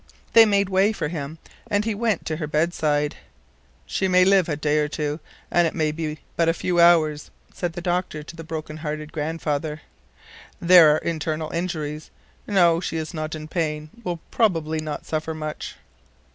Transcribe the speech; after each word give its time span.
They 0.33 0.47
made 0.47 0.67
way 0.67 0.93
for 0.93 1.09
him, 1.09 1.37
and 1.69 1.85
he 1.85 1.93
went 1.93 2.25
to 2.25 2.37
her 2.37 2.47
bedside. 2.47 3.17
"She 3.85 4.07
may 4.07 4.25
live 4.25 4.49
a 4.49 4.55
day 4.55 4.79
or 4.79 4.87
two, 4.87 5.19
and 5.51 5.67
it 5.67 5.75
may 5.75 5.91
be 5.91 6.17
but 6.35 6.49
a 6.49 6.55
few 6.55 6.79
hours," 6.79 7.29
said 7.53 7.73
the 7.73 7.81
doctor 7.85 8.23
to 8.23 8.35
the 8.35 8.43
broken 8.43 8.77
hearted 8.77 9.13
grandfather. 9.13 9.81
"There 10.59 10.89
are 10.95 11.05
internal 11.05 11.51
injuries. 11.51 12.09
No, 12.47 12.79
she 12.79 12.97
is 12.97 13.13
not 13.13 13.35
in 13.35 13.47
pain— 13.47 13.91
will 14.03 14.19
probably 14.31 14.79
not 14.79 15.05
suffer 15.05 15.35
much." 15.35 15.75